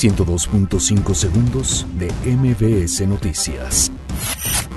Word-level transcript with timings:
102.5 0.00 1.14
segundos 1.14 1.86
de 1.98 2.10
MBS 2.24 3.06
Noticias. 3.06 3.92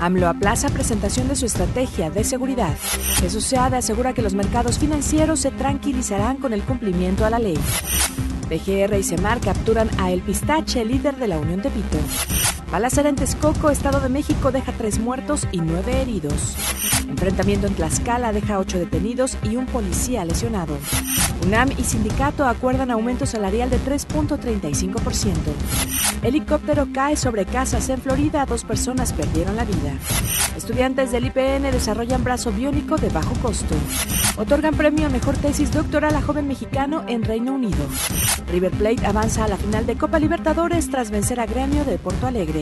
AMLO 0.00 0.26
aplaza 0.26 0.68
presentación 0.68 1.28
de 1.28 1.36
su 1.36 1.46
estrategia 1.46 2.10
de 2.10 2.24
seguridad. 2.24 2.76
Jesús 3.20 3.44
Seade 3.44 3.76
asegura 3.76 4.14
que 4.14 4.22
los 4.22 4.34
mercados 4.34 4.80
financieros 4.80 5.38
se 5.38 5.52
tranquilizarán 5.52 6.38
con 6.38 6.52
el 6.52 6.62
cumplimiento 6.62 7.24
a 7.24 7.30
la 7.30 7.38
ley. 7.38 7.56
PGR 8.48 8.98
y 8.98 9.04
Semar 9.04 9.38
capturan 9.38 9.88
a 10.00 10.10
El 10.10 10.22
Pistache, 10.22 10.84
líder 10.84 11.14
de 11.14 11.28
la 11.28 11.38
Unión 11.38 11.62
de 11.62 11.70
Pito. 11.70 11.98
Balacera 12.72 13.10
en 13.10 13.16
Texcoco, 13.16 13.68
Estado 13.68 14.00
de 14.00 14.08
México, 14.08 14.50
deja 14.50 14.72
tres 14.72 14.98
muertos 14.98 15.46
y 15.52 15.60
nueve 15.60 16.00
heridos. 16.00 16.56
Enfrentamiento 17.06 17.66
en 17.66 17.74
Tlaxcala 17.74 18.32
deja 18.32 18.58
ocho 18.58 18.78
detenidos 18.78 19.36
y 19.42 19.56
un 19.56 19.66
policía 19.66 20.24
lesionado. 20.24 20.78
UNAM 21.44 21.70
y 21.72 21.84
sindicato 21.84 22.46
acuerdan 22.46 22.90
aumento 22.90 23.26
salarial 23.26 23.68
de 23.68 23.78
3.35%. 23.78 25.34
Helicóptero 26.22 26.88
cae 26.94 27.16
sobre 27.16 27.44
casas 27.44 27.90
en 27.90 28.00
Florida, 28.00 28.46
dos 28.46 28.64
personas 28.64 29.12
perdieron 29.12 29.56
la 29.56 29.66
vida. 29.66 29.92
Estudiantes 30.56 31.12
del 31.12 31.26
IPN 31.26 31.72
desarrollan 31.72 32.24
brazo 32.24 32.52
biónico 32.52 32.96
de 32.96 33.08
bajo 33.10 33.34
costo. 33.42 33.74
Otorgan 34.36 34.76
premio 34.76 35.06
a 35.06 35.10
mejor 35.10 35.36
tesis 35.36 35.72
doctoral 35.72 36.14
a 36.14 36.22
joven 36.22 36.46
mexicano 36.46 37.04
en 37.08 37.22
Reino 37.22 37.52
Unido. 37.52 37.86
River 38.50 38.72
Plate 38.72 39.06
avanza 39.06 39.44
a 39.44 39.48
la 39.48 39.56
final 39.56 39.86
de 39.86 39.96
Copa 39.96 40.18
Libertadores 40.18 40.90
tras 40.90 41.10
vencer 41.10 41.40
a 41.40 41.46
Gremio 41.46 41.84
de 41.84 41.98
Porto 41.98 42.26
Alegre. 42.26 42.61